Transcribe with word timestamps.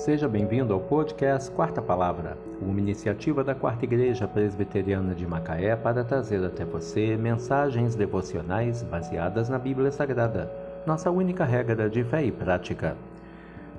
Seja 0.00 0.26
bem-vindo 0.26 0.72
ao 0.72 0.80
podcast 0.80 1.50
Quarta 1.50 1.82
Palavra, 1.82 2.38
uma 2.58 2.80
iniciativa 2.80 3.44
da 3.44 3.54
Quarta 3.54 3.84
Igreja 3.84 4.26
Presbiteriana 4.26 5.14
de 5.14 5.26
Macaé 5.26 5.76
para 5.76 6.02
trazer 6.02 6.42
até 6.42 6.64
você 6.64 7.18
mensagens 7.18 7.94
devocionais 7.94 8.82
baseadas 8.82 9.50
na 9.50 9.58
Bíblia 9.58 9.92
Sagrada, 9.92 10.50
nossa 10.86 11.10
única 11.10 11.44
regra 11.44 11.90
de 11.90 12.02
fé 12.02 12.24
e 12.24 12.32
prática. 12.32 12.96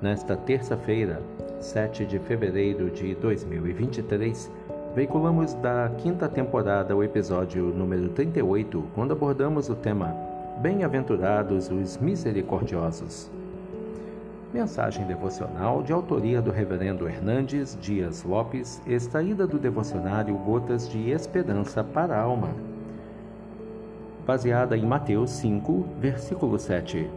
Nesta 0.00 0.36
terça-feira, 0.36 1.20
7 1.58 2.06
de 2.06 2.20
fevereiro 2.20 2.88
de 2.88 3.16
2023, 3.16 4.48
veiculamos 4.94 5.54
da 5.54 5.90
quinta 5.98 6.28
temporada 6.28 6.94
o 6.94 7.02
episódio 7.02 7.64
número 7.64 8.10
38, 8.10 8.84
quando 8.94 9.10
abordamos 9.10 9.68
o 9.68 9.74
tema 9.74 10.14
Bem-aventurados 10.60 11.68
os 11.68 11.98
misericordiosos. 11.98 13.28
Mensagem 14.52 15.06
devocional 15.06 15.82
de 15.82 15.94
autoria 15.94 16.42
do 16.42 16.50
Reverendo 16.50 17.08
Hernandes 17.08 17.74
Dias 17.80 18.22
Lopes, 18.22 18.82
extraída 18.86 19.46
do 19.46 19.58
devocionário 19.58 20.34
Gotas 20.36 20.86
de 20.86 21.08
Esperança 21.08 21.82
para 21.82 22.14
a 22.14 22.20
Alma. 22.20 22.50
Baseada 24.26 24.76
em 24.76 24.84
Mateus 24.84 25.30
5, 25.30 25.86
versículo 25.98 26.58
7. 26.58 27.08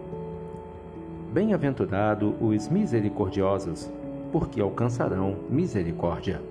Bem-aventurado 1.33 2.35
os 2.39 2.69
misericordiosos, 2.69 3.91
porque 4.31 4.61
alcançarão 4.61 5.35
misericórdia. 5.49 6.41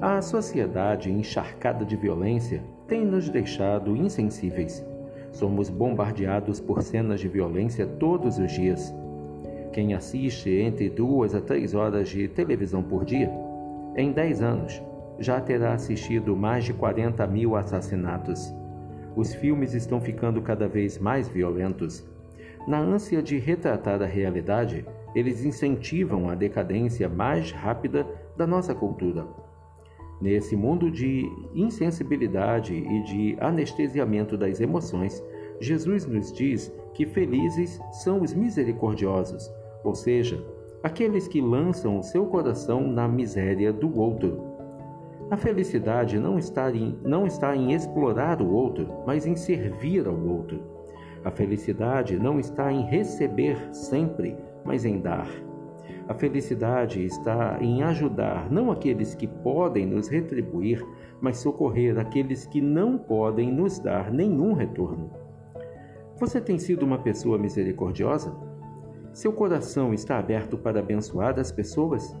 A 0.00 0.20
sociedade 0.20 1.08
encharcada 1.08 1.84
de 1.84 1.94
violência 1.94 2.64
tem 2.88 3.04
nos 3.04 3.28
deixado 3.28 3.96
insensíveis 3.96 4.84
Somos 5.32 5.68
bombardeados 5.68 6.60
por 6.60 6.82
cenas 6.82 7.20
de 7.20 7.28
violência 7.28 7.86
todos 7.86 8.38
os 8.38 8.50
dias. 8.52 8.94
Quem 9.72 9.94
assiste 9.94 10.50
entre 10.50 10.88
duas 10.88 11.34
a 11.34 11.40
três 11.40 11.74
horas 11.74 12.08
de 12.08 12.26
televisão 12.28 12.82
por 12.82 13.04
dia, 13.04 13.30
em 13.96 14.12
dez 14.12 14.40
anos, 14.42 14.82
já 15.18 15.40
terá 15.40 15.74
assistido 15.74 16.36
mais 16.36 16.64
de 16.64 16.72
40 16.72 17.26
mil 17.26 17.56
assassinatos. 17.56 18.52
Os 19.16 19.34
filmes 19.34 19.74
estão 19.74 20.00
ficando 20.00 20.40
cada 20.40 20.68
vez 20.68 20.98
mais 20.98 21.28
violentos. 21.28 22.06
Na 22.66 22.78
ânsia 22.78 23.20
de 23.20 23.38
retratar 23.38 24.00
a 24.02 24.06
realidade, 24.06 24.84
eles 25.14 25.44
incentivam 25.44 26.28
a 26.28 26.34
decadência 26.34 27.08
mais 27.08 27.50
rápida 27.50 28.06
da 28.36 28.46
nossa 28.46 28.74
cultura. 28.74 29.26
Nesse 30.20 30.56
mundo 30.56 30.90
de 30.90 31.30
insensibilidade 31.54 32.74
e 32.74 33.02
de 33.04 33.36
anestesiamento 33.40 34.36
das 34.36 34.60
emoções, 34.60 35.22
Jesus 35.60 36.06
nos 36.06 36.32
diz 36.32 36.72
que 36.92 37.06
felizes 37.06 37.80
são 37.92 38.22
os 38.22 38.34
misericordiosos, 38.34 39.48
ou 39.84 39.94
seja, 39.94 40.44
aqueles 40.82 41.28
que 41.28 41.40
lançam 41.40 41.98
o 41.98 42.02
seu 42.02 42.26
coração 42.26 42.86
na 42.86 43.06
miséria 43.06 43.72
do 43.72 43.96
outro. 43.96 44.42
A 45.30 45.36
felicidade 45.36 46.18
não 46.18 46.38
está, 46.38 46.70
em, 46.70 46.98
não 47.04 47.26
está 47.26 47.54
em 47.54 47.72
explorar 47.72 48.42
o 48.42 48.50
outro, 48.50 48.88
mas 49.06 49.26
em 49.26 49.36
servir 49.36 50.06
ao 50.08 50.18
outro. 50.18 50.60
A 51.24 51.30
felicidade 51.30 52.18
não 52.18 52.40
está 52.40 52.72
em 52.72 52.82
receber 52.86 53.56
sempre, 53.72 54.36
mas 54.64 54.84
em 54.84 54.98
dar. 55.00 55.28
A 56.08 56.14
felicidade 56.14 57.04
está 57.04 57.58
em 57.60 57.82
ajudar 57.82 58.50
não 58.50 58.70
aqueles 58.70 59.14
que 59.14 59.26
podem 59.26 59.84
nos 59.84 60.08
retribuir, 60.08 60.82
mas 61.20 61.36
socorrer 61.36 61.98
aqueles 61.98 62.46
que 62.46 62.62
não 62.62 62.96
podem 62.96 63.52
nos 63.52 63.78
dar 63.78 64.10
nenhum 64.10 64.54
retorno. 64.54 65.10
Você 66.18 66.40
tem 66.40 66.58
sido 66.58 66.82
uma 66.82 66.98
pessoa 66.98 67.36
misericordiosa? 67.36 68.34
Seu 69.12 69.34
coração 69.34 69.92
está 69.92 70.18
aberto 70.18 70.56
para 70.56 70.80
abençoar 70.80 71.38
as 71.38 71.52
pessoas? 71.52 72.16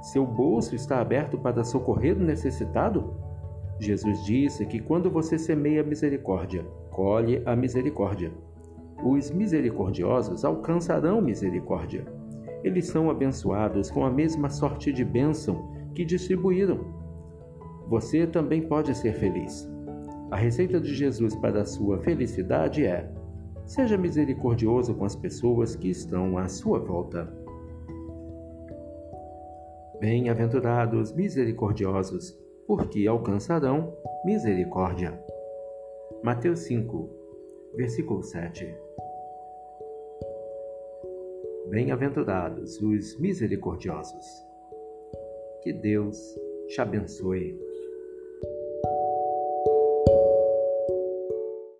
Seu 0.00 0.24
bolso 0.24 0.74
está 0.74 0.98
aberto 0.98 1.36
para 1.36 1.62
socorrer 1.62 2.16
o 2.16 2.24
necessitado? 2.24 3.14
Jesus 3.78 4.24
disse 4.24 4.64
que 4.64 4.80
quando 4.80 5.10
você 5.10 5.38
semeia 5.38 5.84
misericórdia, 5.84 6.64
colhe 6.90 7.42
a 7.44 7.54
misericórdia. 7.54 8.32
Os 9.04 9.30
misericordiosos 9.30 10.46
alcançarão 10.46 11.20
misericórdia 11.20 12.17
eles 12.62 12.86
são 12.86 13.10
abençoados 13.10 13.90
com 13.90 14.04
a 14.04 14.10
mesma 14.10 14.48
sorte 14.50 14.92
de 14.92 15.04
bênção 15.04 15.70
que 15.94 16.04
distribuíram. 16.04 16.80
Você 17.86 18.26
também 18.26 18.62
pode 18.62 18.94
ser 18.94 19.14
feliz. 19.14 19.68
A 20.30 20.36
receita 20.36 20.80
de 20.80 20.94
Jesus 20.94 21.34
para 21.36 21.62
a 21.62 21.64
sua 21.64 21.98
felicidade 21.98 22.84
é: 22.84 23.10
seja 23.64 23.96
misericordioso 23.96 24.94
com 24.94 25.04
as 25.04 25.16
pessoas 25.16 25.74
que 25.74 25.88
estão 25.88 26.36
à 26.36 26.48
sua 26.48 26.78
volta. 26.78 27.32
Bem-aventurados 30.00 31.12
misericordiosos, 31.12 32.38
porque 32.66 33.06
alcançarão 33.06 33.94
misericórdia. 34.24 35.18
Mateus 36.22 36.60
5, 36.60 37.08
versículo 37.74 38.22
7. 38.22 38.87
Bem-aventurados 41.70 42.80
os 42.80 43.18
misericordiosos. 43.18 44.24
Que 45.62 45.72
Deus 45.72 46.16
te 46.68 46.80
abençoe. 46.80 47.58